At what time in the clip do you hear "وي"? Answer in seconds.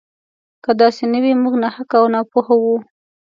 1.23-1.33